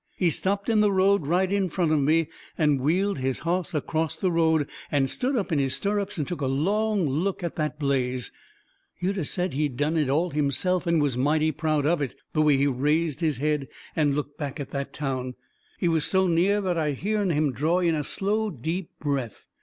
He 0.15 0.31
stopped 0.31 0.67
in 0.67 0.79
the 0.81 0.91
road 0.91 1.27
right 1.27 1.51
in 1.51 1.69
front 1.69 1.91
of 1.91 1.99
me, 1.99 2.27
and 2.57 2.81
wheeled 2.81 3.19
his 3.19 3.37
hoss 3.45 3.75
acrost 3.75 4.19
the 4.19 4.31
road 4.31 4.67
and 4.91 5.07
stood 5.07 5.35
up 5.35 5.51
in 5.51 5.59
his 5.59 5.75
stirrups 5.75 6.17
and 6.17 6.27
took 6.27 6.41
a 6.41 6.47
long 6.47 7.05
look 7.07 7.43
at 7.43 7.55
that 7.57 7.77
blaze. 7.77 8.31
You'd 8.99 9.19
'a' 9.19 9.25
said 9.25 9.53
he 9.53 9.61
had 9.61 9.77
done 9.77 9.97
it 9.97 10.09
all 10.09 10.31
himself 10.31 10.87
and 10.87 11.03
was 11.03 11.19
mighty 11.19 11.51
proud 11.51 11.85
of 11.85 12.01
it, 12.01 12.15
the 12.33 12.41
way 12.41 12.57
he 12.57 12.65
raised 12.65 13.19
his 13.19 13.37
head 13.37 13.67
and 13.95 14.15
looked 14.15 14.39
back 14.39 14.59
at 14.59 14.71
that 14.71 14.91
town. 14.91 15.35
He 15.77 15.87
was 15.87 16.03
so 16.03 16.25
near 16.25 16.61
that 16.61 16.79
I 16.79 16.93
hearn 16.93 17.29
him 17.29 17.51
draw 17.53 17.77
in 17.77 17.93
a 17.93 18.03
slow, 18.03 18.49
deep 18.49 18.89
breath. 18.99 19.45